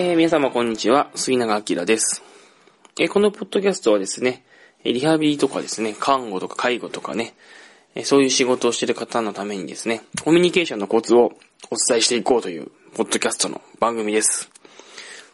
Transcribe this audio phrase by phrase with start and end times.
[0.00, 2.22] えー、皆様こんにちは、杉永明です。
[3.00, 4.44] えー、このポッドキャストはですね、
[4.84, 7.34] リハビリとかですね、看護とか介護とかね、
[7.96, 11.32] えー、そういう仕事をしている方のためにですね、コミュニケーションのコツを
[11.72, 14.48] お伝えしていこうという、ポッドキャストの番組です。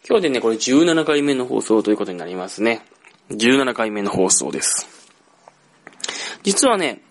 [0.09, 2.81] 今日でね、これ17回目の放送ということになりますね。
[3.33, 4.89] 17回目の放送です。
[6.43, 7.03] 実はね、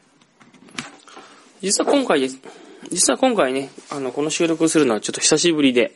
[1.62, 2.40] 実は今回です。
[2.90, 5.92] 実は今回ね、あの、この収録するのはちょっと久しぶりで、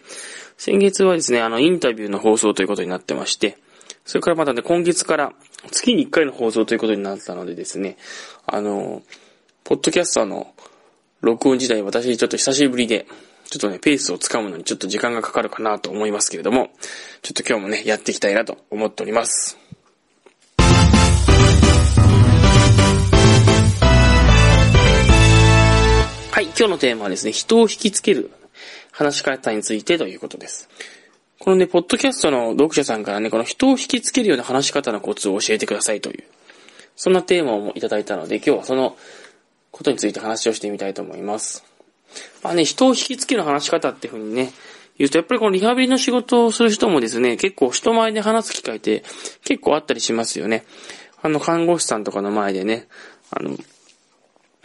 [0.57, 3.59] 先月はですね、あの、インタビューの放送ということになってまして、
[4.05, 5.33] それからまたね、今月から
[5.71, 7.95] 月に1回の放送ということになったのでですね、
[8.47, 9.03] あの、
[9.63, 10.53] ポッドキャスターの
[11.21, 13.05] 録音時代私ちょっと久しぶりで、
[13.49, 16.71] ちょっとね、ペースをつかむのにちょっと時間がかかるかなと思いますけれども、
[17.21, 19.57] ちょっと今日もね、やっていきたいなと思っております。
[26.31, 28.31] はい、今日のテーマはですね、人を引きつける
[28.97, 30.67] 話し方についてということです。
[31.39, 36.23] このね、ポッドキャストの読者さんからね、この人を引きつけるような話し方のコツを教えてくださいという、
[36.95, 38.97] そんなテーマをいただいたので、今日はその
[39.69, 41.63] ことについて話をしてみたいと思います。
[42.41, 44.51] まあね、人を引きつける話し方っていうふうにね、
[44.97, 49.03] 言うと、やっぱりこのリハビリの仕事をする人もですね、結構人前で話す機会って
[49.45, 50.65] 結構あったりしますよね。
[51.21, 52.87] あの、看護師さんとかの前でね、
[53.29, 53.55] あの、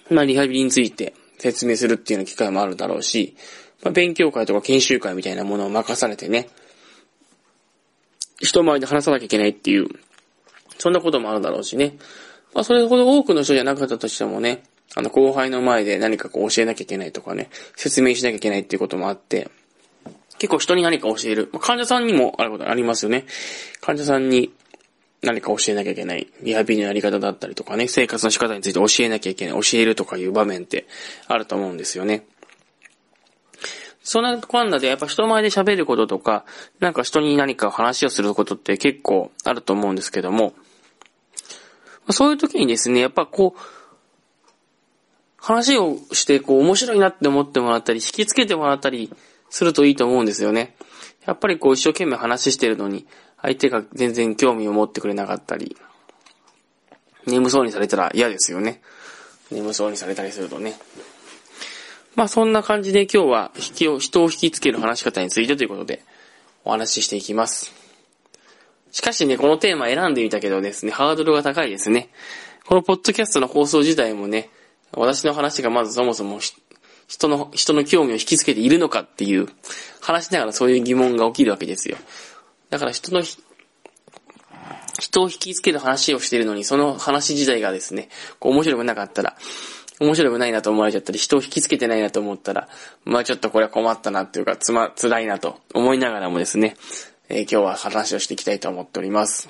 [0.08, 3.36] まあ、リハビリについて説明するっていうような機会もあるだろうし、
[3.82, 6.48] まあ、勉強会とか研修会みたいなものを任されてね、
[8.38, 9.88] 人前で話さなきゃいけないっていう、
[10.78, 11.96] そんなこともあるだろうしね。
[12.54, 14.62] まあ、それほど多くの人じゃなかったとしてもね、
[14.94, 19.50] あの、後輩の前で何かこう教えなきゃいけないとかね、説明しなきゃいけないっていうこともあって、
[20.38, 21.48] 結構人に何か教える。
[21.52, 23.26] まあ、患者さんにもあることありますよね。
[23.80, 24.52] 患者さんに
[25.22, 26.26] 何か教えなきゃいけない。
[26.42, 29.62] リハビリのやり方だったりとかね、生活の仕方について教えなきゃいけない。
[29.62, 30.86] 教えるとかいう場面って
[31.28, 32.26] あると思うんですよね。
[34.02, 36.44] そんなこんなでやっぱ人前で喋ることとか、
[36.80, 40.54] なんか人に何か話をすることって結構あると思うんですけども、
[42.10, 43.60] そういう時にですね、やっぱこう、
[45.36, 49.12] 話をしてこう面白いなって思ってもらったり、引きつけてもらったり
[49.50, 50.76] するといいと思うんですよね。
[51.26, 53.06] やっぱりこう一生懸命話してるのに、
[53.40, 55.76] 相手が全然興味を持ってくれなかったり、
[57.26, 58.82] 眠そうにされたら嫌ですよね。
[59.50, 60.74] 眠そうにされたりするとね。
[62.14, 66.02] まあそんな感じで今日は引きを、人を引きつける話し方についてということで
[66.64, 67.72] お話ししていきます。
[68.90, 72.10] しかしね、このテーマ選んでみたけどですね、ハードルが高いですね。
[72.66, 74.50] このポッドキャストの放送自体もね、
[74.92, 76.40] 私の話がまずそもそも
[77.08, 79.48] 人の、人の興味を引きつけているのかっていう、
[80.00, 81.96] 話しながらそういう疑問が起きるわけですよ。
[82.70, 83.22] だから人の、
[84.98, 89.36] 人を引きつける話をしているのに、その話自体がですね、こう面白くなかったら、
[90.00, 92.68] 面白くないなと思われちゃったり、人を引きつけてないなと思ったら、
[93.04, 96.76] まあちょっとこれは困ったなっていうか、つま、辛いなと思いながらもですね、
[97.28, 99.48] えー、今日は話をしていきたいと思っております。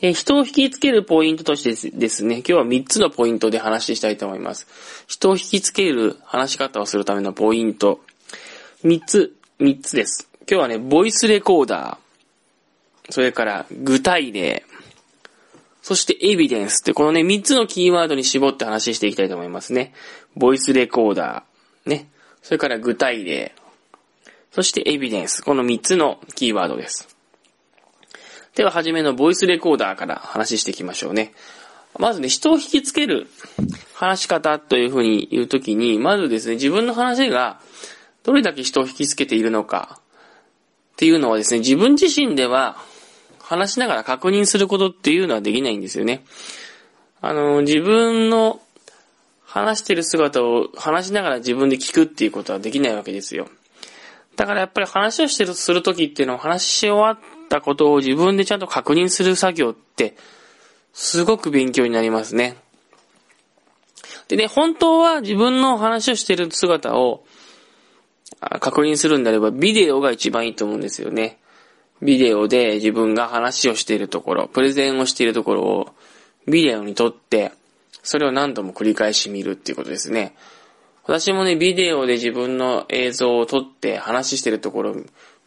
[0.00, 4.66] えー、人を引きつけるポイントとしてですね、今日は3つのポイントで話したいと思います。
[5.06, 8.00] 人を引きつける話し方をするためのポイント。
[8.84, 10.28] 3つ、3つです。
[10.50, 14.64] 今日はね、ボイスレコーダー、それから具体例、
[15.82, 19.92] そしてエビデンスってこのね、3つのキーワードに絞って話していきたいと思いますね。
[20.36, 22.08] ボイスレコーダー、ね。
[22.42, 23.54] それから具体例、
[24.52, 25.42] そしてエビデンス。
[25.42, 27.16] この3つのキーワードです。
[28.54, 31.32] では、はじめのボイスレコーダーから話していきましょうね。
[31.98, 33.26] まずね、人を引きつける
[33.94, 37.60] 話し方というふうに言うときに、まずですね、自分の話が
[38.22, 40.00] どれだけ人を引きつけているのか
[40.92, 42.76] っていうのはですね、自分自身では
[43.52, 46.24] 話しながら確認することっていうのはできないんですよね。
[47.20, 48.62] あの、自分の
[49.44, 53.50] 話してる姿を話しながら自分で聞くっていうことはできないわけですよ。
[54.36, 57.18] だからやっぱり話をしてる、するときっていうのは話し終わっ
[57.50, 60.16] たことを自分でちゃんと確認する作業って、
[60.94, 62.56] すごく勉強になりますね。
[64.28, 67.26] でね、本当は自分の話をしてる姿を
[68.60, 71.41] 確認するんであれば、ビデオが一番いいと思うんですよね。
[72.02, 75.88] ビデオで自分が話をしているところ、プレゼンをしているところを
[76.46, 77.52] ビデオに撮って、
[78.02, 80.34] それを何度も繰り返し見るっていうことですね。
[81.04, 84.96] 私もね、ビデオで自分の映像を撮って話してるところ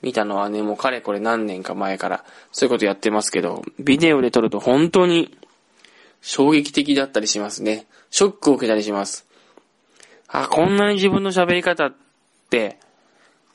[0.02, 5.38] 見たのはね、もうかれこれ何年か前からそういうことやってますけど、ビデオで撮ると本当に
[6.22, 7.86] 衝撃的だったりしますね。
[8.12, 9.28] ショックを受けたりします。
[10.28, 11.94] あ、こんなに自分の喋り方っ
[12.50, 12.78] て、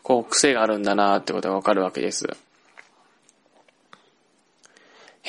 [0.03, 2.27] こう、癖があるんだなってことがわかるわけです。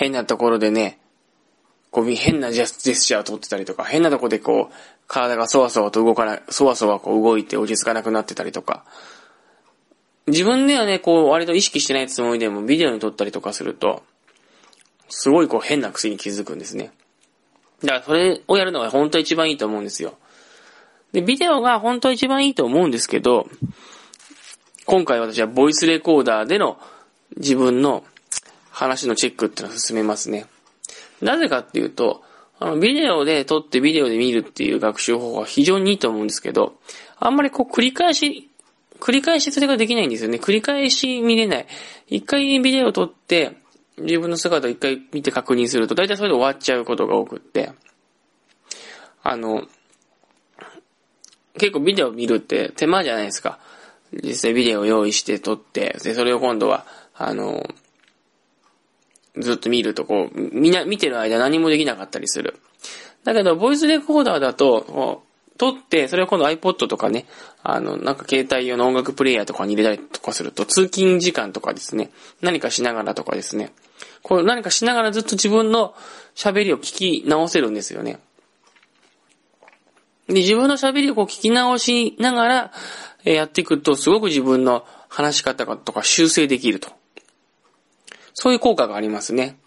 [0.01, 0.98] 変なところでね、
[1.92, 4.74] こう、変なジェスチャーを取ってたりとか、変なとこでこう、
[5.06, 8.83] 体がそわそわと動かない、そわそわこう動いて落ち着かなくなってたりとか、
[10.25, 14.01] 自分ではね、こう、割と意識してないつもりでも、ビデオに撮ったりとかすると、
[15.07, 16.92] すごいこう変な癖に気づくんですね。
[17.83, 20.18] だからそれをやるのが本当一番いいと思うんですよ。
[21.12, 23.47] で、ビデオが本当一番いいと思うんですけど、
[24.86, 26.80] 今回私はボイスレコーダーでの
[27.38, 28.04] 自分の
[28.81, 30.48] 話のチェックっていうのを進めますね。
[31.22, 32.24] なぜかっていうと、
[32.60, 36.80] あの、ビデオで撮ってビデオで見るっていう学習方法は非常にいいと思うんですけど、
[37.18, 38.50] あんまりこう繰り返し、
[39.00, 40.39] 繰り返しそれができないんですよね。
[40.39, 41.68] 繰り返し見れない。
[42.07, 43.56] 一回ビデオ撮って、
[44.00, 47.72] 自分の姿を一回見て確認すると、大体それで終わっちゃうことが多くって、
[49.22, 49.68] あの、
[51.60, 53.60] 結構ビデオ見るって手間じゃないですか。
[54.12, 57.63] 実際ビデオを用意して撮って、で、それを今度は、あの、
[59.38, 62.60] ずっと見るとこう、みな見てる間何もできなかったりする。
[63.24, 67.25] だけど、ボイスレコーダーだと、こう、撮って、それを今度 iPod とかね、
[67.62, 72.10] あの、なんか携帯用の音楽プレイヤーとかに入れたりとかすると、通勤時間とかですね、
[72.42, 73.72] 何かしながらとかですね、
[74.24, 75.94] こう何かしながらずっと自分の
[76.36, 78.19] 喋りを聞き直せるんですよね。
[80.28, 82.72] で、自分の喋りをこう聞き直しながら、
[83.24, 86.89] えやっていくと、すごく自分の話し方とか修正できると。
[88.33, 89.57] そういう効果がありますね。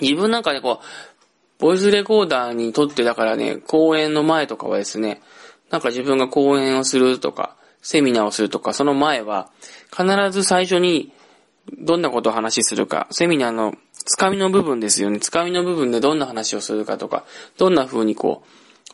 [0.00, 0.84] 自分なんかね、こう、
[1.58, 5.22] ボイスレコーダーにとってだからね、講演の前とかはですね、
[5.70, 9.50] なんか自分が講演をするとか、セミナーをするとか、その前は、
[9.90, 11.12] 必ず最初に、
[11.78, 15.18] どんなことを話しするか、セミナーのつかみの部分ですよね。
[15.18, 17.24] つかみの部分でどんな話をするかとか、
[17.58, 18.44] どんな風にこ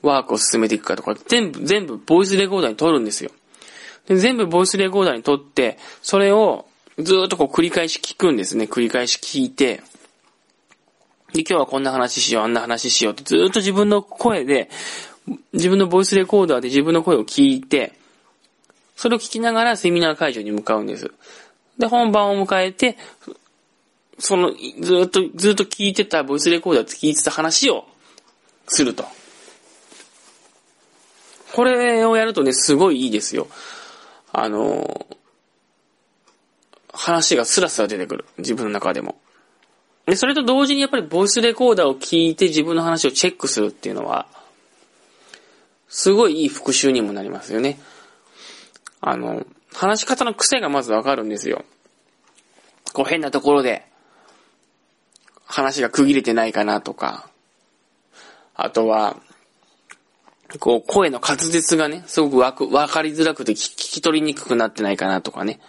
[0.02, 3.30] う、ワークを進めていくかとか、全部、全部、ボイスレコーダーに撮るんですよ。
[4.08, 6.66] で全部ボイスレコーダーに撮って、それを
[6.98, 8.64] ずっとこう繰り返し聞くんですね。
[8.64, 9.82] 繰り返し聞いて、
[11.32, 14.68] で、今日はこんな話しよう、あんな話しようってずっと自分の声で、
[15.52, 17.92] 自分のボイスレコーダーで自分の声を聞いて、
[18.96, 21.10] それを聞きながらセミナー会場に向かうんです。
[21.78, 22.98] で、本番を迎えて、
[24.18, 27.86] その、ずっと、ずっと聞いてたボイスレコーダーで聞いてた話を
[28.68, 29.04] すると。
[31.54, 33.48] これをやるとね、すごいいいですよ。
[34.32, 35.06] あの、
[36.92, 38.24] 話がスラスラ出てくる。
[38.38, 39.16] 自分の中でも。
[40.06, 44.26] で、それと同時にやっぱりボイスレコーダーを聞いて自分の話をチェックするっていうのは、
[45.88, 47.78] すごいいい復習にもなりますよね。
[49.00, 51.64] あの、話し方の癖がまずわかるんですよ。
[52.92, 53.84] こう変なところで、
[55.44, 57.28] 話が区切れてないかなとか、
[58.54, 59.16] あとは、
[60.58, 65.60] こう声の滑舌がね、すごくわく、わかりづらくて聞き取りにくくなってないかなとかね。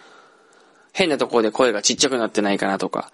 [0.93, 3.11] 変なところで声がちっちゃくなってないかなとか、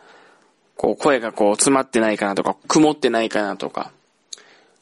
[0.76, 3.92] こう声がこう詰まってないかなとか、曇ってないかなとか。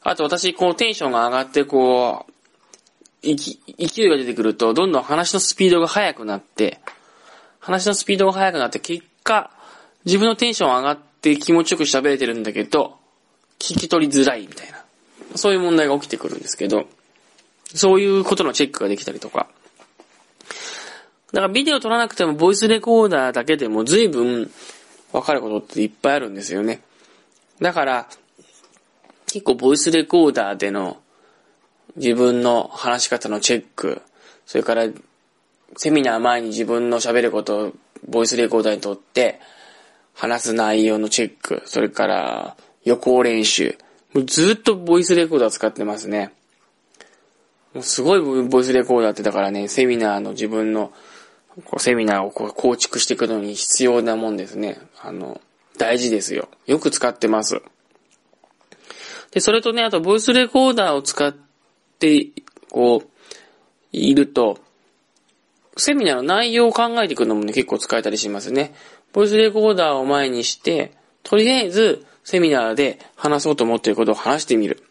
[0.02, 2.32] あと私、こうテンションが上がってこう、
[3.22, 6.80] 勢いが出てくると、どんどん話のスピードが速くなって、
[7.58, 9.50] 話のスピードが速くなって、結果、
[10.04, 12.96] 自分のテンション上がって気持ちよく喋れてるんだけど、
[13.58, 14.84] 聞き取りづらいみたいな。
[15.34, 16.86] そういう問題が起きてくるんですけど、
[17.74, 19.48] そういうことのチェックができたりとか。
[21.32, 24.50] だからビデオ撮らなくてもボイスレコーダーだけでも随分
[25.12, 26.80] わかることっていっぱいあるんですよね。
[27.60, 28.08] だから、
[29.26, 30.98] 結構ボイスレコーダーでの
[31.96, 34.00] 自分の話し方のチェック、
[34.46, 34.86] それから
[35.76, 37.72] セミナー前に自分の喋ることを
[38.06, 39.40] ボイスレコーダーにとって
[40.14, 43.76] 話す内容のチェック、それから予行練習、
[44.24, 46.32] ずっとボイスレコーダー使ってますね。
[47.74, 50.92] もうすごいボイスレコーダーってだからね、セミナーの自分の
[51.78, 54.78] セミナーをこう構築していくのに必要なもんですね。
[55.00, 55.40] あの、
[55.76, 56.48] 大事ですよ。
[56.66, 57.62] よく使ってます。
[59.30, 61.34] で、それとね、あと、ボイスレコーダーを使っ
[61.98, 62.28] て、
[62.70, 63.08] こう、
[63.92, 64.58] いると、
[65.76, 68.74] セミナーの内容を考えていくのもね、結構使えたりしますね。
[69.12, 74.82] ボイスレコーダーを前にして、とりあえず、セミナーで話そうと思っていることを話してみる。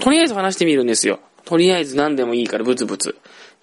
[0.00, 1.20] とりあえず話してみるんですよ。
[1.44, 3.16] とりあえず何でもいいからブツブツ。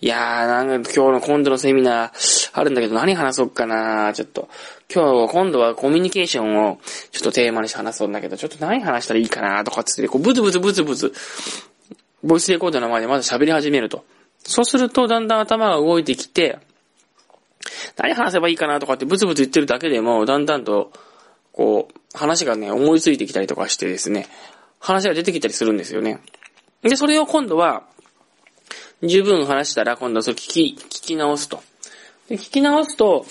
[0.04, 4.50] いやー、なんか今日の今度のセミナーあるんだけど何話そうかなちょっと。
[4.94, 6.80] 今日、今度はコミュニケーションを
[7.12, 11.14] ちょっとテーマにして話そうんだけど、ちょっと何話したらいいかなとかつって、こうブツブツブツブツ、
[12.22, 14.04] ボイスレコードの前でまず喋り始めると。
[14.40, 16.60] そうするとだんだん頭が動いてきて、
[17.96, 20.92] 何話せばいいかなとかってブツブツ言ってるだけでも、だんだんと、
[21.54, 24.28] こう、話がね、思いついてきたりとかしてですね、
[24.80, 26.20] 話が出てきたりするんですよね。
[26.82, 27.84] で、それを今度は、
[29.04, 31.62] 十分話したら、今度はそれ聞き、聞き直すと。
[32.30, 33.26] で、聞き直すと、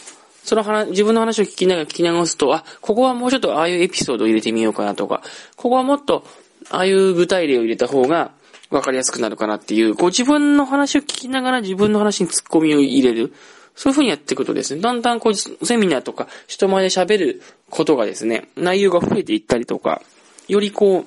[0.44, 5.22] その話、自分の話を聞きながら聞き直すと、あ、ここはもうちょっとああいうエピソードを入れてみようかなとか、
[5.56, 6.24] ここはもっと、
[6.70, 8.32] ああいう具体例を入れた方が、
[8.70, 13.32] わかりやすくなるかなっていう、こう自分の話を聞きながら自分の話に突っ込みを入れる。
[13.74, 20.02] そういう風にやっていくとですね、だんだんこう、セミナーとか人前で喋ることがですね、内容が増えていったりとか、
[20.48, 21.06] よりこ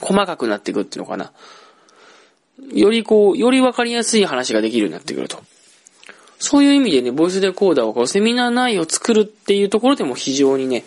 [0.00, 1.32] 細かくなっていくっていうのかな。
[2.72, 5.42] よりこう、よりわかりやすい話ができるようになってくると。
[6.38, 10.84] そういう意味でね、ボイスレコーダーをこう、セミナー内容を作るっていうところでも非常にね、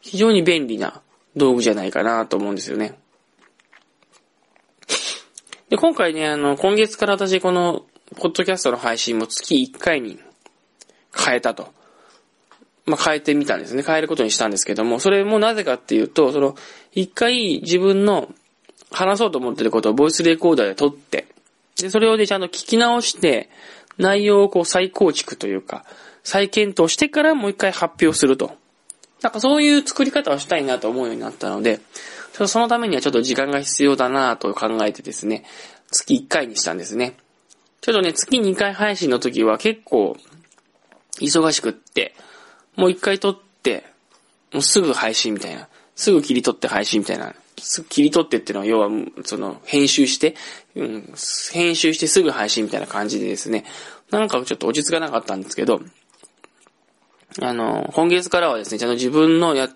[0.00, 1.00] 非常に便利な
[1.36, 2.98] 道具じゃないかなと思うんですよね。
[5.68, 7.84] で、今回ね、あの、今月から私この、
[8.16, 10.18] ポッドキャストの配信も月1回に
[11.14, 11.72] 変えたと。
[12.86, 13.82] まあ、変えてみたんですね。
[13.82, 16.56] 変えることにしたんですけども、それもなぜかっていうと、その、
[16.92, 18.32] 一回自分の
[18.90, 21.26] 話そうと思ってることをボイスレコーダーで撮って、
[21.76, 23.50] で、それをでちゃんと聞き直して、
[23.98, 25.84] 内容をこう再構築というか、
[26.22, 28.56] 再検討してからもう一回発表すると。
[29.22, 31.80] なんかそういう作り方をしたいなと思うようになったので、
[32.32, 35.44] そのためにはちょっと時間が必要だなと考えてですね、
[35.90, 37.16] 月1回にしたんですね。
[37.80, 40.16] ちょっとね、月2回配信の時は結構、
[41.20, 42.14] 忙しくって、
[42.76, 43.84] もう1回撮って、
[44.52, 45.68] もうすぐ配信みたいな。
[45.96, 47.34] すぐ切り取って配信みたいな。
[47.58, 48.88] 切り取ってっていうのは、要は、
[49.24, 50.34] その、編集して、
[50.74, 51.14] うん、
[51.52, 53.64] 編集してすぐ配信みたいな感じでですね、
[54.10, 55.80] なんかちょっと落ち着かなかったんですけど、
[57.40, 59.68] あの、今月からはですね、ちゃんと自分のや、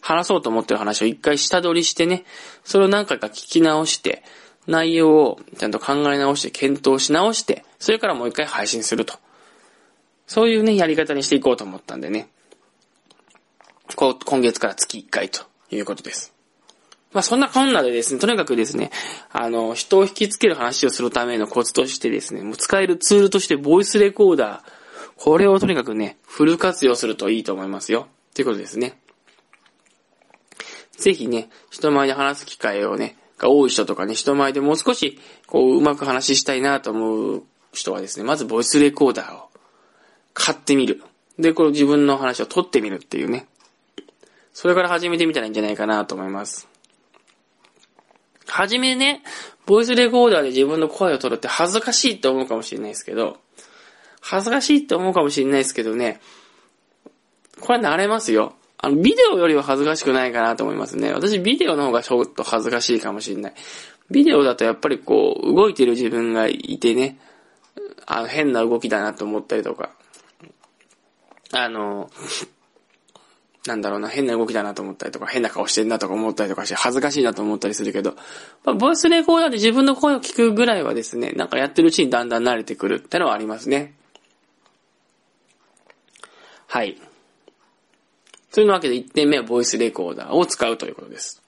[0.00, 2.24] 話そうと思ってる話を一回下取りしてね、
[2.64, 4.22] それを何回か聞き直して、
[4.66, 9.14] 内容をちゃんと考え直して検討し直して、それからもう一回配信すると。
[10.26, 12.28] そういうね、やり方にしていこうと思ったんでね。
[13.96, 16.34] こう、今月から月1回ということです。
[17.12, 18.90] まあそんなこんなでですね、とにかくですね、
[19.32, 24.78] あの、人を引きつける話をするためのコツとしてですね、もう使えるツールとしてボイスレコーダー、
[25.16, 28.08] これをとにかくね、フル活用するといいと思いますよ。
[28.34, 28.98] ということですね。
[30.96, 39.48] ぜひね、人前で話す機会をね、が多い人とかね、人前でもう少し、こう、うまく話したいなと思う人はですね、まずボイスレコーダーを
[40.34, 41.02] 買ってみる。
[41.38, 43.46] で、これ自分の話を撮ってみるっていうね。
[44.52, 46.67] それから始めてみたらいいんじゃないかなと思います。
[48.48, 49.22] はじめね、
[49.66, 53.38] ボイスレコーダーで自分の声を取るって恥ずかしいって思うかもしれないですけど、
[54.20, 56.20] 恥ずかしいって思うかもしれないですけどね、
[57.60, 58.54] これ慣れますよ。
[58.78, 61.12] あの、ビデオよりは恥ずかしくないかなと思いますね。
[61.12, 63.54] 私、ビデオの方がちょっと恥ずかしいかもしれない。
[64.10, 67.18] ビデオだとやっぱりこう、動いてる自分がいてね、
[68.06, 69.90] あの、変な動きだなと思ったりとか、
[71.52, 72.10] あの、
[73.68, 78.16] なんだろうな、変な動きだなと思ったりとか、変な顔してんなとか思ったりとかして、恥ずかしいなと思ったりするけど、
[78.64, 83.94] まあ、ボイスレコーダーで自分の声を聞くぐらいはですね、なんかやってるうちにだんだん慣れてくるってのはありますね。
[86.66, 86.96] はい。
[88.52, 91.42] というわけで1点目はボイスレコーダーを使うということです。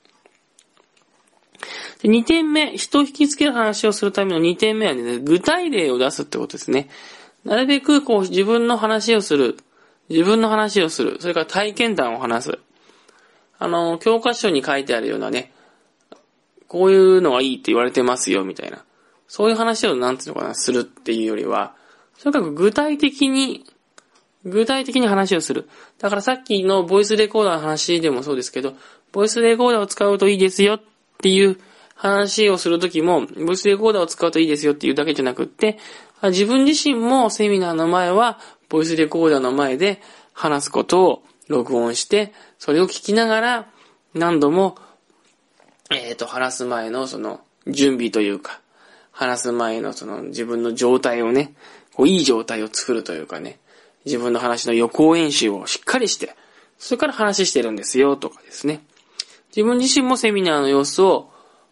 [2.03, 6.89] で2点目、人を引きつける話をするための2点目はね、具体例を出すってことですね。
[7.45, 9.59] なるべくこう自分の話をする。
[10.11, 11.17] 自分の話をする。
[11.21, 12.59] それから体験談を話す。
[13.59, 15.53] あの、教科書に書いてあるようなね、
[16.69, 18.85] こういうのがいいって言われてますよ、みたいな。
[19.29, 21.75] そういう話をなんていうのかな、するっていうよりは、
[22.23, 23.65] とにかく具体的に
[24.45, 25.69] 具体的に話をする。
[25.99, 28.75] だからさっきのボイスレコーダーの話でもそうですけど、
[29.13, 30.81] ボイスレコーダーを使うといいですよっ
[31.19, 31.59] ていう
[31.95, 35.79] 話をするときも、ボイスレコーダーを使うといいですよっていうだけじゃなくって、
[36.23, 38.39] 自分自身もセミナーの前は、
[38.71, 40.01] ボイスレコーダーの前で
[40.33, 43.71] 話すことを録音して、それを聞きながら、
[44.15, 44.77] 何度も、
[45.91, 48.61] えっ、ー、と、話す前のその、準備というか、
[49.11, 51.53] 話す前のその自分の状態をね、
[51.93, 53.59] こういい状態を作るというかね、
[54.07, 56.35] 自分の話の予行演習をしっかりして、
[56.79, 58.81] それから話してるんですよ、とかですね。
[59.55, 61.31] 自分自身もセミナーの様子を、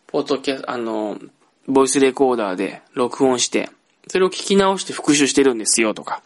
[0.08, 1.18] ポッドキャあの、
[1.66, 3.70] ボイスレコーダーで録音して、
[4.08, 6.22] それを聞き直して復習してるんですよ、とか。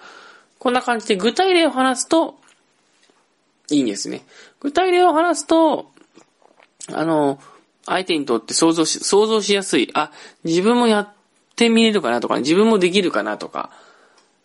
[0.63, 2.37] こんな感じで具体例を話すと、
[3.69, 4.23] いいんですね。
[4.61, 5.91] 具体例を話すと、
[6.93, 7.41] あの、
[7.85, 9.91] 相手にとって想像し、想像しやすい。
[9.95, 10.13] あ、
[10.45, 11.09] 自分もやっ
[11.57, 13.71] てみれるかなとか、自分もできるかなとか、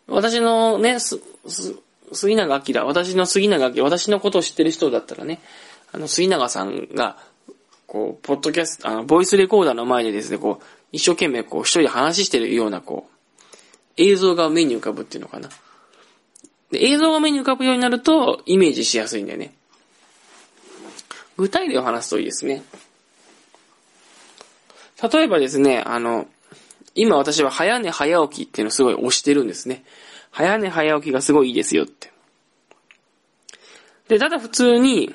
[0.08, 1.76] 私のね、す、す、
[2.12, 5.40] 杉永明、私の杉永明、私のことを知ってる人だったらね、
[5.92, 7.18] あの、杉永さんが、
[7.86, 13.14] こう、ポッドキャスト、あの、ボイスレコーダーの前でですね、こう、一生懸命こう、一人で話してるような、こう、
[13.98, 15.50] 映像が目に浮かぶっていうのかな。
[16.72, 19.54] で、映像が目に浮かぶようになると、イメージしやすいんだよね。
[21.38, 22.64] 具体例を話すといいですね。
[25.12, 26.28] 例えばですね、あの、
[26.96, 29.84] 今私は早寝早起きっていうのをすごい推してるんですね。
[30.32, 32.12] 早寝早起きがすごいいいですよって。
[34.08, 35.14] で、ただ普通に、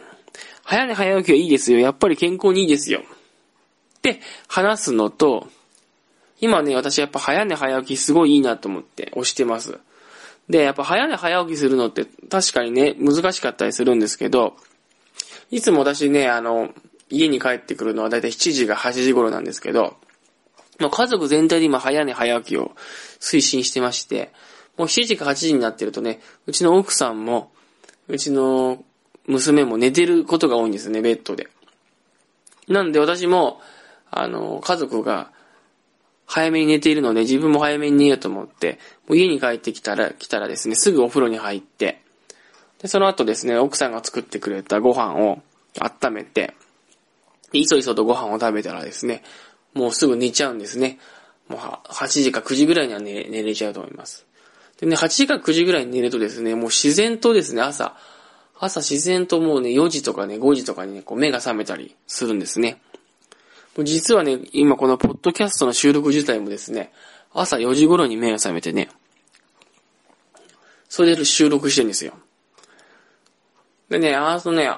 [0.63, 1.81] 早寝早起きはいいですよ。
[1.81, 3.01] やっぱり健康にいいですよ。
[3.01, 5.49] って話すのと、
[6.41, 9.81] 今ね、私やっぱ早寝早起きすごいいいなと思って押してます。
[10.49, 14.57] で、やっぱ早寝早起きするのって確かにね、難しかったりするんですけど、
[15.51, 16.71] いつも私ね、あの、
[17.11, 19.97] 家に帰ってくるのはだいたい7時が8時頃なんですけど、
[20.81, 22.73] もう家族全体で今早寝早起きを
[23.21, 24.33] 推進してまして、
[24.77, 27.53] もう7時か8時になってるとね、うちの奥さんも、
[28.09, 28.83] うちの
[29.27, 31.49] 娘も寝てることが多いんですね、ベッドで。
[32.69, 33.61] なんで私も、
[34.11, 35.31] あの、家族が
[36.27, 42.01] 早めに寝ているので、自分も早めに寝ようと思って、もう家に帰ってきたら、来たらですね、すぐお風呂に入って、
[42.81, 45.41] で、その後ですね、奥さんが作ってくれたご飯を
[45.79, 46.55] 温めて、
[47.53, 49.23] いそいそとご飯を食べたらですね、
[49.75, 50.99] もうすぐ寝ちゃうんですね。
[51.49, 54.27] もう8時か9時ぐらいには寝寝れちゃうと思います。
[54.81, 57.97] でね、8時か9時ぐらいに寝るとですね、もう自然とですね、朝、
[58.59, 62.81] 朝自然ともうね、4時とかね、5時とかにね、こう目が覚めたりするんですね。
[63.79, 66.93] 実はね、今このポッドキャストの収録自体もですね、
[67.33, 68.91] 朝4時頃に目が覚めてね、
[70.89, 72.13] それで収録してるんですよ。
[73.89, 74.71] でね、あとね、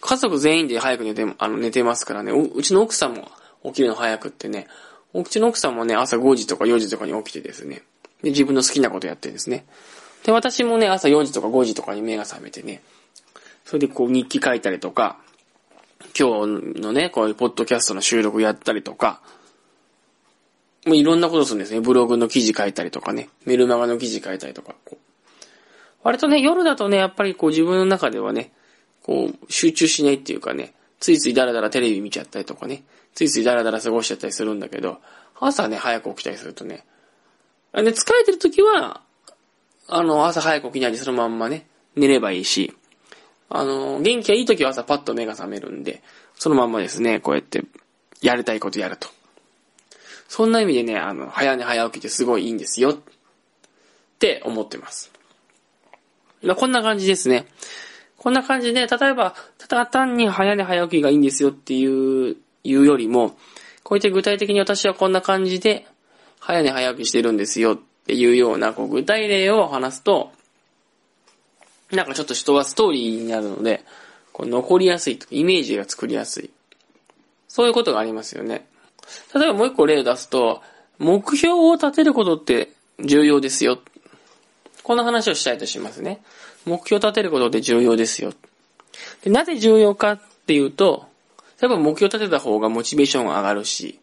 [0.00, 3.28] 家族全員で早く寝て、あの、寝てますからね、うちの奥さんも
[3.64, 4.66] 起きるの早くってね、
[5.14, 7.82] うちの奥さんもね、朝5時とか4時とかに起きてですね、
[8.22, 9.64] で、自分の好きなことやってるんですね。
[10.24, 12.82] で、私もね、朝4時とか5時とかに目が覚めてね、
[13.64, 15.18] それでこう日記書いたりとか、
[16.18, 19.20] 今日のね、こういうポッドキャストの収録やったりとか、
[20.86, 21.80] もういろんなことするんですね。
[21.80, 24.74] ブログの記事書いたりとかね、メルマガの記事書いたりとか、
[26.02, 28.52] 割とね、夜だとね、やっぱりこう自分の中ではね、
[29.02, 32.82] こう、集中しないっていうかね、ついついダラダラテレビ見ちゃったりとかね、
[33.14, 34.98] ついついダラダラ過ごしちゃったりするんだけど、
[35.38, 36.84] 朝ね、早く起きたりするとね、
[37.72, 39.00] で、疲れてる時は、
[39.88, 41.66] あの、朝早く起きないでそのまんまね、
[41.96, 42.74] 寝ればいいし、
[43.54, 46.02] あの、元気がいい時は朝パッと目が覚めるんで、
[46.34, 47.62] そのまんまですね、こうやって、
[48.22, 49.08] やりたいことやると。
[50.28, 52.96] そんな意味でね、あの、早寝早起きってすごいいいんですよ、っ
[54.18, 55.12] て思ってます。
[56.42, 57.46] まあ、こんな感じですね。
[58.16, 63.36] こんな感じで、例えば、ただ単に早寝早起きがいいんですよっていう、いうよりも、
[63.82, 65.86] こうやって具体的に私はこんな感じで、
[66.40, 70.32] 早寝早起きしてるんですよっていうような、こう、具体例を話すと、
[71.92, 73.84] なんかちょっと人はストーリーになるので、
[74.32, 76.50] こう残りやすいとか、イメージが作りやすい。
[77.48, 78.66] そういうことがありますよね。
[79.34, 80.62] 例えばもう一個例を出すと、
[80.98, 83.78] 目標を立てることって重要ですよ。
[84.82, 86.22] こんな話をしたいとしますね。
[86.64, 88.32] 目標を立てることって重要ですよ。
[89.22, 91.06] でなぜ重要かっていうと、
[91.60, 94.00] 例えば目標を立てた方がモチベーションが上がるし、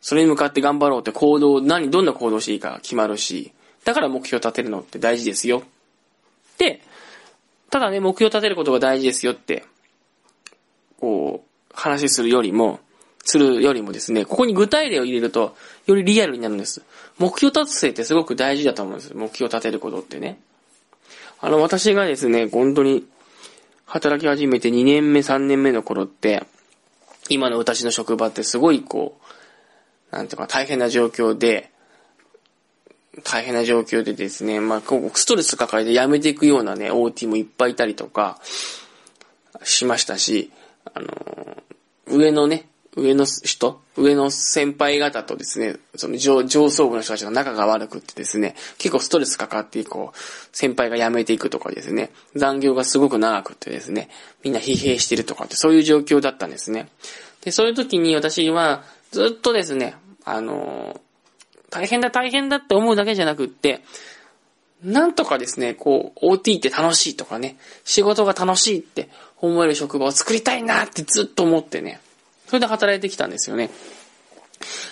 [0.00, 3.52] それに向かって頑張ろうって行動、何、どんな行動していいか決まるし、
[3.84, 5.62] だから目標を立てるのって大事ですよ。
[6.58, 6.82] で、
[7.70, 9.64] ただね、目標を立てることが大事ですよって、
[11.00, 12.80] こう、話するよりも、
[13.24, 16.82] するよりもですね、ここに具体例を入れると、よりリアルになるんです。
[17.18, 19.14] 目標達成ってすごく大事だと思うんです。
[19.14, 20.40] 目標を立てることってね。
[21.40, 23.06] あの、私がですね、本当に、
[23.84, 26.44] 働き始めて2年目、3年目の頃って、
[27.28, 29.18] 今の私の職場ってすごいこ
[30.12, 31.70] う、なんていうか大変な状況で、
[33.24, 34.82] 大変な状況でですね、まあ、
[35.14, 38.38] ストレス抱えて辞めていくようなね、OT もいっぱいいたりとか、
[39.64, 40.50] しましたし、
[40.94, 41.08] あの、
[42.06, 50.18] 上のね、上の人、上の先輩方とですね、その上上層部の人たちの仲が悪くってですね、結構ストレスかかってこう、
[50.52, 54.08] 先輩が辞めていくとかですね、残業がすごく長くってですね、
[54.42, 56.88] みんな疲弊してるとかってそういう状況だったんですね。
[57.42, 61.00] で、そういう時に私はずっとですね、あの、
[61.70, 63.82] 大変だ大変だって思うだけじゃなくって、
[64.82, 69.08] なんとかですね、こう、OT って楽しいとかね、仕事が楽しいって
[69.40, 72.00] 思える職場を作りたいなってずっと思ってね、
[72.46, 73.70] それで働いてきたんですよね。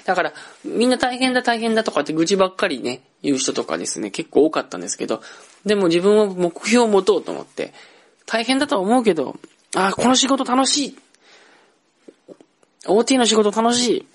[0.05, 0.33] だから、
[0.65, 5.23] みんな大変だ大変だとかって愚痴ばっかりね、言う人とかですね、結構多かったんですけど、
[5.65, 7.73] でも自分は目標を持とうと思って、
[8.27, 9.37] 大変だとは思うけど、
[9.75, 10.99] ああ、この仕事楽しい。
[12.87, 14.07] OT の仕事楽しい。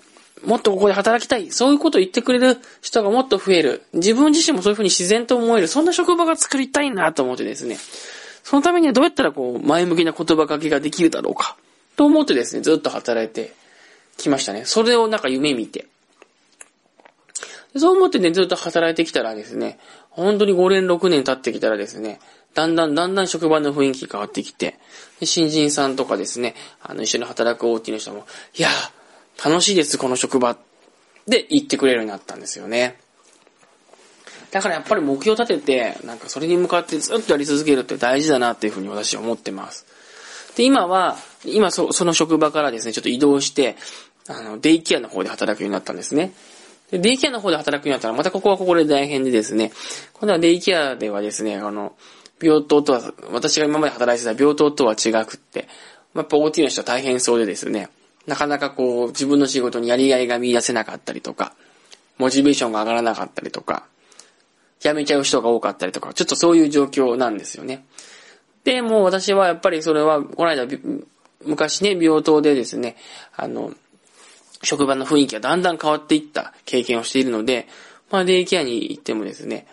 [0.44, 1.50] もっとここで働きたい。
[1.50, 3.82] そういうことを言ってくれる人がもっと増える。
[3.92, 5.68] 自分自身もそういうふうに自然と思える。
[5.68, 7.78] そんな職場が作りたいなと思ってですね。
[8.42, 11.56] そのためにはどうやったらこう、前向きな言葉かけができるだろうか。
[11.96, 13.52] と思ってですね、ずっと働いて
[14.16, 14.64] きましたね。
[14.64, 15.86] それをなんか夢見て。
[17.76, 19.78] そう思ってね、ずっと働いてきたらですね、
[20.10, 22.20] 本当に5年、6年経ってきたらですね、
[22.54, 24.78] だんだんだんだん職場の雰囲気変わってきて、
[25.22, 28.68] 新人さんとかですね、あの、一緒に働く OT の人も、いや
[29.44, 30.56] 楽しいです、この職場。
[31.26, 32.98] で言ってくれるようになったんですよね。
[34.50, 39.86] だからやっぱり目標立てて、なんかそれに向かってずっとやり続けるって大事だなっていうふうに私は思ってます。
[40.56, 43.76] で、今は、今そその職場からですね、ちょっと移動して、
[44.28, 46.34] あの、デイケアの方で働くようになったんですね。
[46.90, 49.72] で、デイケアの方で働くようになったら、またここはここで大変でですね、
[50.12, 51.94] 今度はデイケアではですね、あの、
[52.40, 55.68] 病棟とは、私が今まで働いてた病棟とは違くって、
[56.14, 57.88] やっぱ OT の人は大変そうでですね、
[58.26, 61.54] なかなかこう、自分の仕事にやりがいが見出せなかったりとか、
[62.18, 63.86] モチベーションが上がらなかったりとか、
[64.80, 67.84] 辞めちゃう人が多かったりとか、ちょっとそういう状況なんですよね。
[68.64, 70.66] で、も私はやっぱりそれは、この間、
[71.44, 72.96] 昔ね、病棟でですね、
[73.36, 73.72] あの、
[74.62, 77.66] 職場の雰囲気がだんだん変わっていった経験をしているので、
[78.10, 79.66] まあ、デイケアに行ってもですね、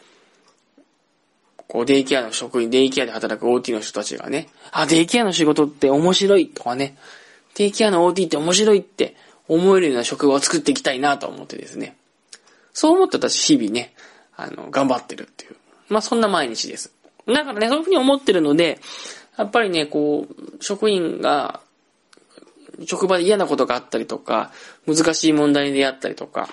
[1.68, 6.98] こう、デイケアの職員、デイケアで働く OT の人たちがね、あ、デイケアの仕事って面白いとかね、
[7.56, 9.16] デイケアの OT って面白いって
[9.48, 11.96] 思えるような職場を作っていきたいなと思ってですね。
[12.74, 13.94] そう思って私日々ね、
[14.36, 15.56] あの、頑張ってるっていう。
[15.90, 16.94] まあ、そんな毎日です。
[17.28, 18.80] だからね、そういうふうに思ってるので、
[19.38, 21.62] やっぱりね、こう、職員が
[22.86, 24.52] 職場で嫌なことがあったりとか、
[24.88, 26.50] 難しい問題に出会ったりとか、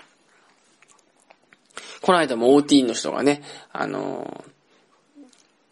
[2.03, 4.45] この間も OT の人がね、あの、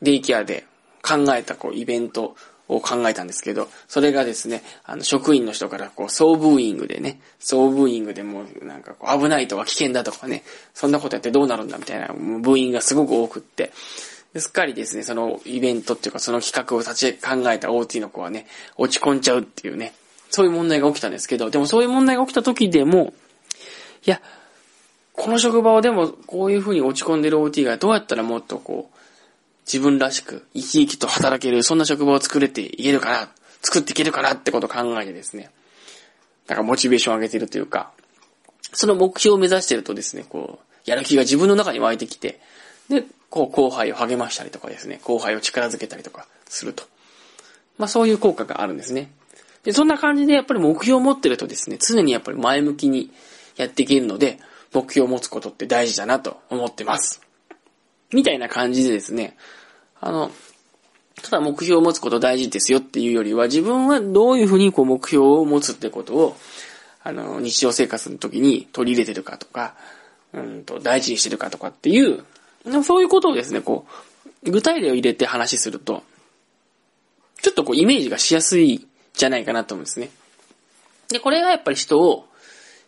[0.03, 0.67] デイケアで
[1.03, 2.37] 考えたこうイベント
[2.69, 13.73] を考えたんですけど、それがですね、あの、職員の人からこう、総ブーイングでね、総ブーイングでもうなんかこう、危ないとか危険だとかね、そんなことやってどうなるんだみたいな、もうブーイングがすごく多くって、
[14.41, 18.47] すっかりですね、そのイベントっていうかその企画を立ち考えた OT の子はね、
[18.77, 19.95] 落ち込んじゃうっていうね、
[20.31, 23.15] そういう問題が起きたんですけど、でもそういう問題が起きた時でも、
[24.05, 24.21] いや、
[25.13, 28.99] この職場をでもこういう風に落ち込んでる OT がどうやったらもっとこう、
[29.67, 33.29] 自分らしく生き生きと働ける、そんな職場を作れていけるかな、
[33.63, 35.51] 作っていけるかなってことを考えてですね、
[36.49, 37.91] なんかモチベーションを上げてるというか、
[38.73, 42.41] その目標を目指してるとですね、こう、やる気が自分の中に湧いてきて、
[42.89, 46.85] で、こう後輩を励ましたりとかですね、後輩を力づけたりとかすると。
[47.79, 49.11] まあそういう効果があるんですね。
[49.63, 53.11] で、そんな感じでやっぱり目標を持ってるとですね、常にやっぱり前向きに
[53.57, 54.39] やっていけるので、
[54.73, 57.23] 目標を持つことって大事だなと思ってます。
[58.15, 59.37] みたいな感じでですね、
[60.01, 60.31] あの、
[61.23, 66.37] ただ目標を持つこと大事ですよっていうよりは、自分はどういうふうにこう目標を持つってことを、
[67.03, 69.75] あの、日常生活の時に取り入れてるかとか、
[70.33, 72.25] うんと、大事にしてるかとかっていう、
[72.85, 73.87] そういうことをですね、こ
[74.45, 76.03] う、具体例を入れて話すると、
[77.43, 80.11] ちょっとこうイメージがしやすいじゃないかなと思うんですね。
[81.09, 82.27] で、これがやっぱり人を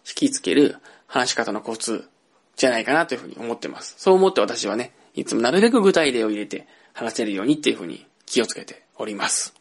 [0.07, 2.09] 引きつける話し方のコツ
[2.57, 3.95] じゃないかなというふうに思ってます。
[3.99, 9.55] そう思って私はね、いつもなるべく具体例を入れて話せるようにっていうふうに気をつけております。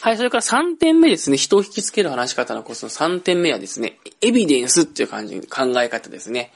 [0.00, 1.36] はい、それから3点目ですね。
[1.36, 6.52] 人を引きつける話し方のコツの3点目はですね、エビデンスっていう感じ、考え方ですね。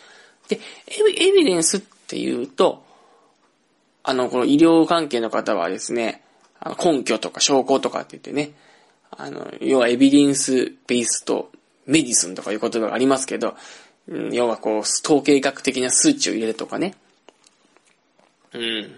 [0.49, 0.59] で、
[0.89, 2.85] エビデンスっていうと、
[4.03, 6.23] あの、この医療関係の方はですね、
[6.83, 8.55] 根拠とか証拠とかって言ってね、
[9.13, 11.53] あの、要はエビデンスベースと
[11.87, 13.57] メディスンとかいう言葉がありますけど、
[14.09, 16.95] うん、要はこう、統計学的な数値を入れるとかね。
[18.53, 18.97] うん。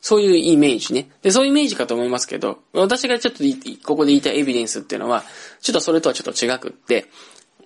[0.00, 1.10] そういうイメージね。
[1.22, 3.44] で、そういうイメージかと思いますけど、私がちょっと
[3.84, 5.24] ここで言いたいエビデンスっていうのは、
[5.60, 7.06] ちょっとそれとはちょっと違くって、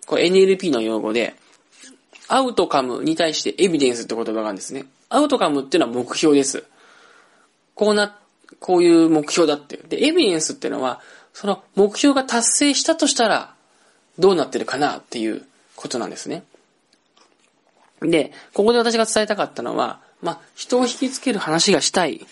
[0.07, 1.35] これ NLP の用語で、
[2.29, 4.87] アウトカムに対してエビデンスって言葉があるんですね。
[5.11, 6.65] アウトカムっていうのは目標です。
[7.75, 8.19] こうな、
[8.59, 9.89] こういう目標だっていう。
[9.89, 11.01] で、エビデンスっていうのは、
[11.35, 13.55] その目標が達成したとしたら、
[14.19, 15.43] どうなってるかなっていう
[15.77, 16.45] ことなんですね。
[18.11, 22.27] で、ここで私が伝えたかったのは、まあ、人を引きつける話がしたい。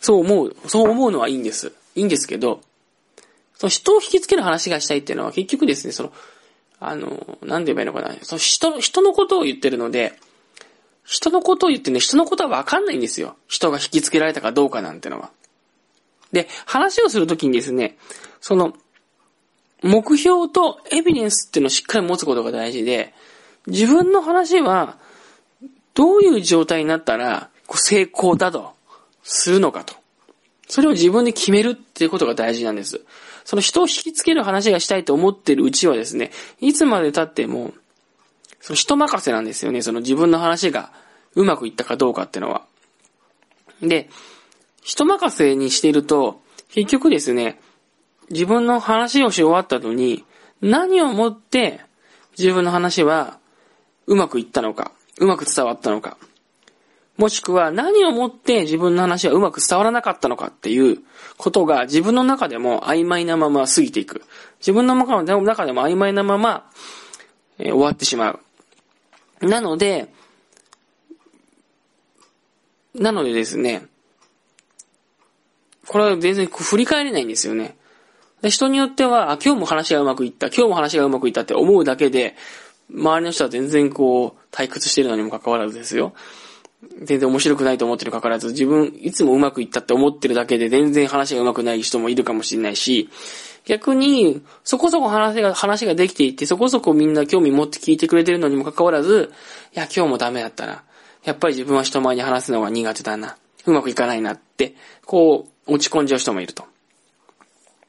[0.00, 1.72] そう思う、そう思うのはいいんです。
[1.94, 2.60] いいんですけど、
[3.54, 6.12] その人を引きつける話がしたいっていうのは結局ですね、その、
[6.80, 8.14] あの、なんで言えばいいのかな。
[8.22, 10.18] その人、人のことを言ってるので、
[11.04, 13.36] 人のことを言ってね、人のことはわかんないんですよ。
[13.46, 15.30] 人が引きつけられたかどうかなんてのは。
[16.32, 17.96] で、話をするときにですね、
[18.40, 18.74] その、
[19.82, 23.14] 目標とエビデンスっていうのをしっかり持つことが大事で、
[23.66, 24.98] 自分の話は、
[25.94, 28.74] どういう状態になったら、成功だと、
[29.22, 29.94] するのかと。
[30.68, 33.00] それを自分で決めるっていうことが大事なんです。
[33.44, 37.72] その人を引きつける話がしたいと思ってるうちはですね、いつまで経っても、
[38.60, 39.82] その人任せなんですよね。
[39.82, 40.92] その自分の話が
[41.34, 42.64] うまくいったかどうかってのは。
[43.82, 44.08] で、
[44.82, 47.60] 人任せにしていると、結局ですね、
[48.30, 50.24] 自分の話をし終わった後に、
[50.62, 51.80] 何をもって
[52.38, 53.38] 自分の話は
[54.06, 56.16] うまくいったのか、うまく伝わったのか、
[57.16, 60.98] もしくは何をもって自分の話はうまく伝わらなかったのかっていう
[61.36, 64.22] ことが自分の中でも曖昧なまま過ぎていく。
[64.58, 66.68] 自分の中でも曖昧なまま、
[67.58, 68.40] えー、終わってしま
[69.40, 69.46] う。
[69.46, 70.12] なので、
[72.94, 73.86] なのでですね、
[75.86, 77.76] これは全然振り返れないんですよね。
[78.42, 82.36] 人によっては、今日も話がうまくいった、今日も話がうまくいったって思うだけで、
[82.94, 86.14] 周りの人は全然こう、退屈してるのにもかかわらずですよ。
[87.02, 93.08] 全然面白くないと思ってるかかわらず、自分、いつもうまくいったって思ってるだけで全然話がうまくない人もいるかもしれないし、
[93.64, 99.32] 逆に、そこそこ話が、話ができていて、そこそこみんな興味持って聞いてくれてるのにもかかわらず、
[99.74, 100.82] いや、今日もダメだったな。
[101.24, 103.36] やっぱり自分は人前に話すのが苦手だな。
[103.66, 104.74] うまくいかないなって、
[105.06, 106.64] こう、落ち込んじゃう人もいると。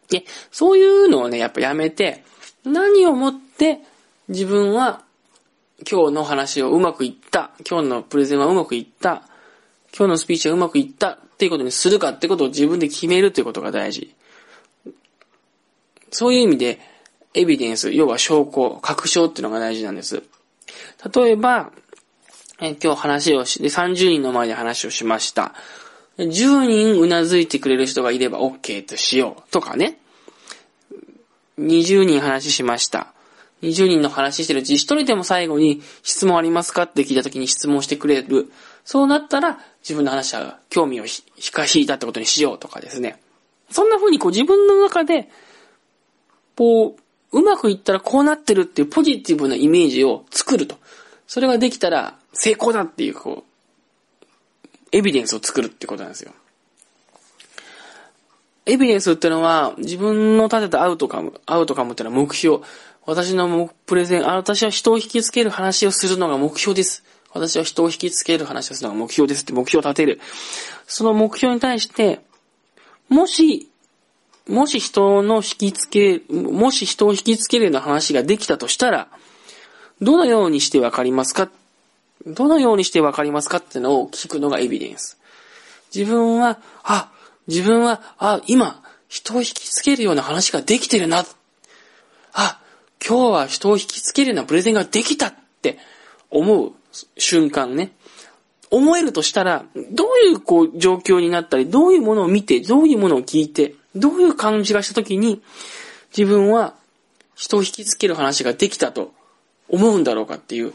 [0.09, 2.23] で、そういうのをね、やっぱやめて、
[2.63, 3.79] 何をもって
[4.27, 5.03] 自分は
[5.89, 9.23] 今日の話をうまくいった、今日のプレゼンはうまくいった、
[9.95, 14.15] 今日のスピーチはうまくいったっていうことにするかってことを自分で決めるっていうことが大事。
[16.11, 16.79] そういう意味で、
[17.33, 20.23] エビデンス、要は証拠、確証っていうのが大事なんです。
[21.13, 21.71] 例えば、
[22.61, 25.53] え今日話をして、30人の前で話をしました。
[26.17, 29.51] 10人うなずいてくれる人がいれば OK としよう。
[29.51, 29.99] とかね。
[31.59, 33.14] 20人話しました。
[33.61, 38.51] 20人の話してるうち1人でも最後に質問ありますかって聞いた時に質問してくれる。
[38.83, 41.11] そうなったら自分の話は興味を引
[41.51, 43.19] か引いたってことにしようとかですね。
[43.71, 45.29] そんな風にこう自分の中で、
[46.55, 46.95] こ
[47.31, 50.77] う、うまくいったらこうなってるっていうポジティブなイメージを作ると。
[51.27, 54.25] それができたら成功だっていう、こう、
[54.91, 56.31] エビデンスを作るってことなんですよ。
[58.67, 62.61] エビデンスってのは、自分の立てたアウトカム、アウトカムってのは目標。
[63.05, 67.03] 私のプレゼン、私は人を引きつける話をするのが目標です。
[67.31, 70.19] 私は人を引きつける話をするのが目標ですって目標を立てる。
[70.87, 72.21] その目標に対して、
[73.07, 73.69] もし、
[74.47, 79.07] もし人の引きつけ、もし人を引きつけるような話ができたとしたら、
[80.01, 81.49] どのようにしてわかりますか？
[82.25, 85.19] どのようにしてわかりますかってのを聞くのがエビデンス。
[85.93, 87.11] 自分は、あ、
[87.47, 91.23] 自分は、あ、今、人を引きつけるような話ができてるな。
[92.33, 92.59] あ、
[93.05, 95.77] 今日は人を引きつけるようなプレゼンができたって
[96.29, 96.71] 思う
[97.17, 97.91] 瞬間ね。
[98.71, 105.41] 思えるとしたら、どういうこう状況になったり、どういうものを見て、どういうものを聞いて、どういう感じがしたときに、
[106.15, 106.75] 自分は
[107.35, 109.13] 人を引きつける話ができたと
[109.69, 110.73] 思うんだろうかっていう、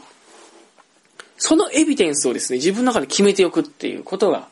[1.37, 4.47] そのエビデンスをですね、自分の中で決めておくっていうことが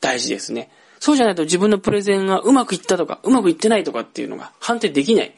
[0.00, 0.70] 大事ですね。
[1.00, 5.34] そうじゃないと自分のプレゼンがうまくいったとか、うまくいってないとかっていうのが判定できない。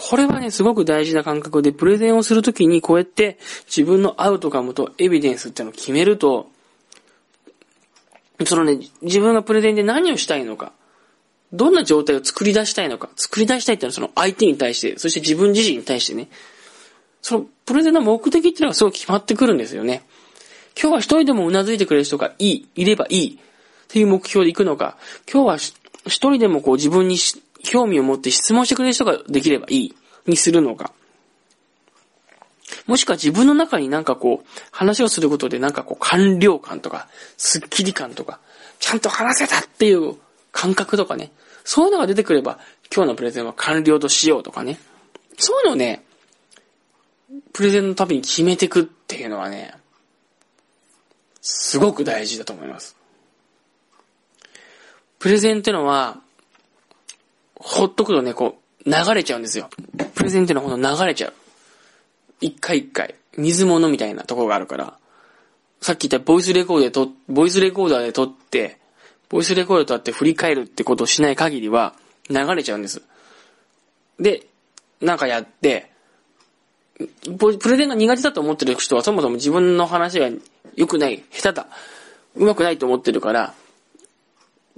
[0.00, 6.48] これはね、すごく大事な感覚で、プレゼンをするときにこうやって自分のアウトカムとエビデンスっていうのを決めると、
[8.46, 10.72] そのね、自分がプレゼンで何をしたいのか、
[11.52, 16.28] どんな状態を作り出したいのか、作り出したいっていうのはその相手に対して、そして自分自身に対してね、
[17.20, 20.02] そのプレゼンの目的っていうのがすごく決まってくるんですよね。
[20.80, 24.96] 今日は一人でも頷いてくれる人がいい、いればいいっていう目標で行くのか、
[25.30, 25.74] 今日は一
[26.06, 27.16] 人でもこう自分に
[27.68, 29.94] 興味を持って質問してくれる人ができればいい
[30.26, 30.92] にするのか。
[32.86, 38.40] もしくは自分の中になんかこう、話をすることでなんかこう、完了感とか、スッキリ感とか、
[38.78, 40.16] ちゃんと話せたっていう
[40.50, 41.30] 感覚とかね。
[41.64, 42.58] そういうのが出てくれば、
[42.94, 44.80] 今日のプレゼンは完了としようとかね。
[45.38, 46.04] そういうのをね、
[47.52, 49.74] プレゼンのたびに決めていくっていうのはね、
[51.42, 52.96] すごく大事だと思います。
[55.18, 56.22] プレゼンってのは、
[57.58, 59.68] ほっとくとね、こう、流れちゃうんですよ。
[60.14, 61.34] プレゼンってのはほんと流れちゃう。
[62.40, 63.14] 一回一回。
[63.36, 64.98] 水物みたいなとこがあるから。
[65.80, 68.78] さっき言ったボイスレコードでと、ボイスレコーダーで撮って、
[69.28, 71.94] ボイスレコードとあって振り返るってことをしない限りは、
[72.30, 73.02] 流れちゃうんです。
[74.18, 74.46] で、
[75.00, 75.90] なんかやって、
[77.38, 80.28] プレゼンが苦手だと思ってる人はそもそも自分の話が
[80.74, 81.66] 良くない、下手だ、
[82.34, 83.54] 上手くないと思ってるから、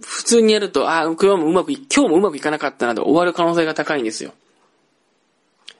[0.03, 4.33] 普通にやると、ああ、今日もうまく、今日もうまくいかなかったなと終わる可能性が高いんですよ。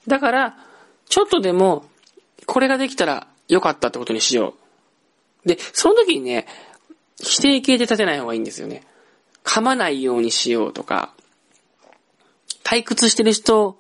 [0.07, 0.57] だから、
[1.09, 1.89] ちょっとでも、
[2.47, 4.55] これができたら良かったってことにしよ
[5.45, 5.49] う。
[5.49, 6.47] で、その時にね、
[7.23, 8.85] 否定形で立てない方がいいんですよね。
[9.45, 11.13] 噛まないようにしようとか、
[12.63, 13.77] 退屈してる人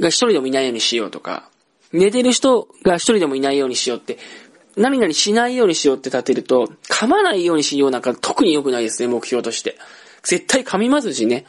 [0.00, 1.48] が一人でもいないようにしようとか、
[1.92, 4.18] 寝てる人が一人でもいないようにしようって、
[4.76, 9.78] 何々しないようにしようって立てると、噛まないようにしようなんか特に良くないですね、目標として。
[10.22, 11.46] 絶対噛みますしね。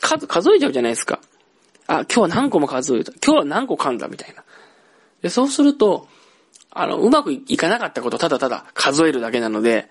[0.00, 1.20] 数、数えちゃうじゃないですか。
[1.86, 3.12] あ、今日は何個も数えた。
[3.12, 4.44] 今日は何個噛んだみたいな。
[5.20, 6.08] で、そうすると、
[6.70, 9.88] あの、うまくいかなかったことただただ数えるだけなので、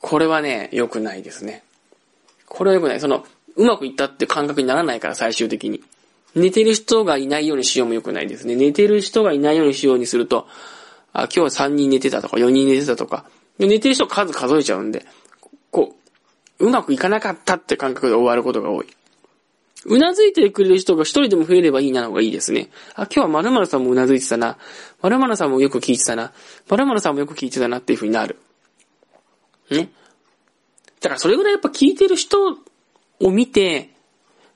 [0.00, 1.62] これはね、良くないですね。
[2.46, 3.00] これは良くない。
[3.00, 5.82] その、うまくいったって感覚にならないから、最終的に。
[6.34, 8.56] 寝てる人がいないようにしようも良くないですね。
[8.56, 10.46] 寝てる人がいないようにしようにすると、
[11.16, 13.24] あ、今日は3人寝てたとか4人寝てたとか、
[13.58, 15.06] 寝てる人数数えちゃうんで、
[15.70, 15.96] こ
[16.58, 18.86] う、うまくいかなかったって感覚で終わることが多い。
[19.86, 22.68] うなずいてくれる人が一人でも増えればいいなのがいいですね。
[22.94, 24.58] あ、今日は〇〇さんもうなずいてたな。
[25.00, 26.32] 〇〇さんもよく聞いてたな。
[26.68, 28.36] 〇〇さんもよく聞いてたなっていう風になる。
[29.70, 29.88] ね。
[31.00, 32.58] だからそれぐらいやっぱ聞いてる人
[33.20, 33.90] を見て、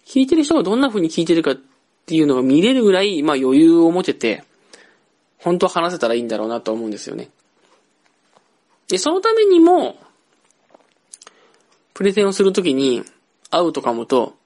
[0.04, 1.56] 聞いてる人がどんな風に聞いてるかっ
[2.04, 4.44] ていうのが見れるぐらい、まあ余裕を持てて、
[5.40, 7.30] 本当は話せたらいいんだろうなと思うんですよね。
[8.88, 9.96] で、そのためにも、
[11.94, 13.02] プレゼンをするときに、
[13.50, 14.36] 会うとかもと、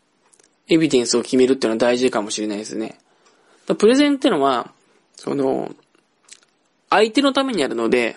[0.68, 2.98] エビデンスを決めるっていうのは大事かもしれないですね。
[3.78, 4.72] プレゼンってのは、
[5.16, 5.74] その、
[6.90, 8.16] 相手のためにやるので、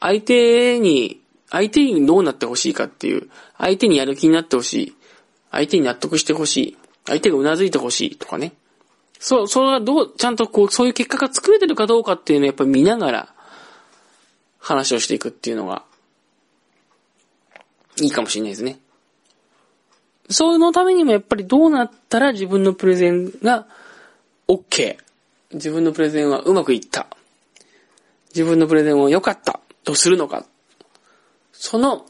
[0.00, 1.20] 相手に、
[1.50, 4.94] 相手にどうなってほしいかっていう、相手にやる気になってほしい、
[5.50, 8.52] 相手に納得してほしい、相手が頷いてほしいとかね。
[9.20, 13.34] そう、それがどう、ちゃんとこう、そういう結果が作れてるかどうかっていうのをやっぱ見ながら、
[14.58, 15.84] 話をしていくっていうのが、
[18.00, 18.80] いいかもしれないですね。
[20.30, 23.66] そのためにもやっぱりどうなったら自分のプレゼンが
[24.48, 24.96] OK。
[25.52, 27.08] 自分のプレゼンはうまくいった。
[28.28, 30.46] 自分のプレゼンは良かったとするのか。
[31.52, 32.06] その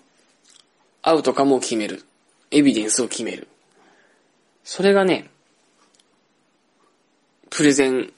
[1.02, 2.04] アウトカムを決める。
[2.52, 3.48] エビデンスを決める。
[4.64, 5.29] それがね、
[7.50, 8.12] プレゼン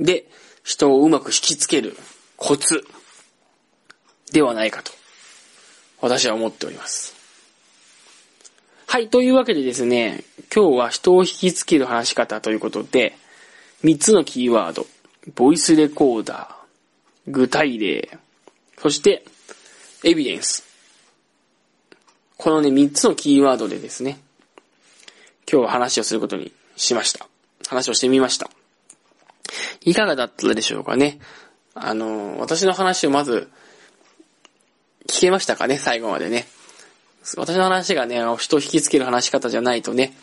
[0.00, 0.26] で
[0.64, 1.96] 人をうまく引きつける
[2.36, 2.84] コツ
[4.32, 4.92] ではないかと、
[6.00, 7.14] 私は思っております。
[8.86, 13.16] はい、というわけでですね、今日は人を引きつける話し方ということで、
[13.84, 14.86] 3つのキーワード、
[15.34, 18.18] ボイスレコーダー、具体例、
[18.78, 19.24] そして、
[20.04, 20.64] エビデンス。
[22.36, 24.20] このね、3つのキーワードでですね、
[25.50, 27.26] 今日は話をすることにしました。
[27.68, 28.50] 話をしてみました。
[29.82, 31.18] いかがだったでしょうかね？
[31.74, 33.50] あの、私の話をまず、
[35.08, 36.46] 聞けましたかね、最後までね。
[37.36, 40.16] 私の話がね、人を引きつける話し方じゃないとね、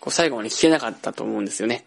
[0.00, 1.84] こう最後まで聞けなかったと思うんですよね。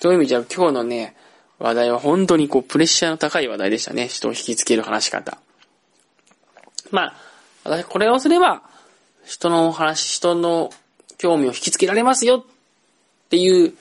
[0.00, 1.16] そういう意味じゃ今日のね、
[1.58, 4.08] 話題は本当にこうプレッシャーの高い話題でしたね。
[4.08, 5.38] 人を引きつける話し方。
[6.90, 7.16] まあ、
[7.64, 8.62] 私これをすれば、
[9.24, 10.70] 人の話、人の
[11.18, 13.74] 興味を引きつけられますよっていう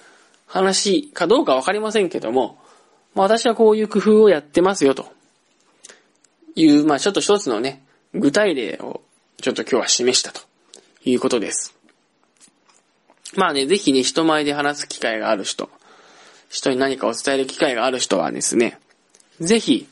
[0.47, 2.57] 話かどうかわかりませんけども、
[3.13, 5.12] まあ私はこういう工夫をやってますよと
[6.55, 7.83] いう、まあちょっと一つのね、
[8.13, 9.01] 具体例を
[9.41, 10.41] ちょっと今日は示したと
[11.03, 11.75] いうことです。
[13.36, 15.69] まあね、ぜひね、人前で話す機会がある人、
[16.49, 18.79] 人に何かを伝える機会がある人はですね、
[19.39, 19.88] ぜひ、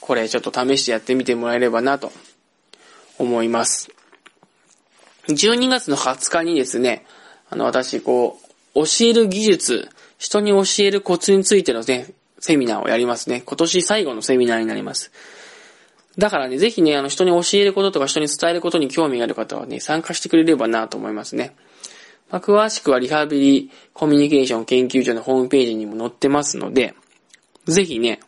[0.00, 2.12] これちょっと試してやってみてもらえればなと
[3.18, 3.90] 思います。
[5.28, 7.04] 12月の20日にですね、
[7.50, 8.45] あの、私、こう、
[8.76, 12.08] 教える技術、人に教えるコツについてのね、
[12.38, 13.42] セミナーをやりますね。
[13.46, 15.10] 今年最後のセミナーになります。
[16.18, 21.56] だからね、ぜひね、あの、人に教えることとか人に伝えることに興味がある方はね、参加してくれればなと思いますね。
[22.30, 26.94] まあ、詳しくはリハビリコミュニケーション研究所のホームページにも載ってますので、
[27.64, 28.20] ぜひね、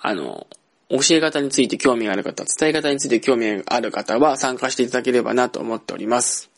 [0.00, 0.46] あの、
[0.88, 6.51] 教え方について興味がある方、伝え方について興味がある方は参加していただければなと思っております。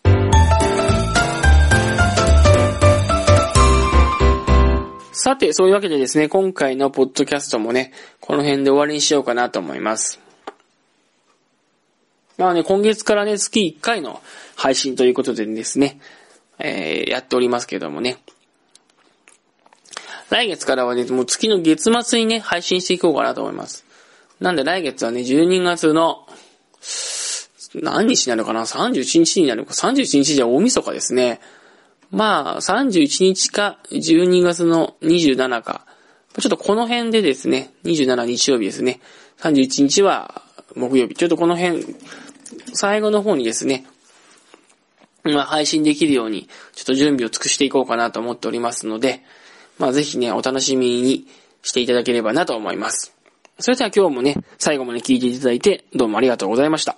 [5.25, 10.21] さて、そういうわけでですね、今回のポッドキャストもね、この辺で終わりにしようかなと思います。
[12.37, 14.21] まあね、今月からね、月1回の
[14.55, 15.99] 配信ということでですね、
[16.59, 18.19] えー、やっておりますけどもね。
[20.29, 23.87] 来月からはね、もう月の月末にね、配信していこうかなと思います。
[24.41, 26.27] なんで来月はね、12月の、
[27.77, 31.41] 何日になるかな ?31 日になるか ?31 日じゃ大晦日ですね。
[32.11, 35.87] まあ、31日か12月の27か、
[36.41, 39.01] ちょっとこの辺でですね、27日曜日ですね、
[39.39, 40.43] 31日は
[40.75, 41.85] 木曜日、ちょっとこの辺、
[42.73, 43.87] 最後の方にですね、
[45.23, 49.23] まあ、配信できるように、ちょっと準備を尽くしていこうかなと思っておりますので、
[49.79, 51.27] まあ、ぜひね、お楽しみに
[51.63, 53.15] していただければなと思います。
[53.59, 56.97] それでは今日もね、最後まで聞いていただいて、どうもありがとうございました。